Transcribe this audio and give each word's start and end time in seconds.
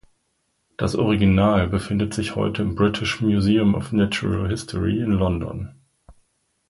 Das 0.77 0.95
Original 0.95 1.67
befindet 1.67 2.15
sich 2.15 2.35
heute 2.35 2.63
im 2.63 2.73
British 2.73 3.21
Museum 3.21 3.75
of 3.75 3.91
Natural 3.91 4.49
History 4.49 4.97
in 4.97 5.11
London. 5.11 5.75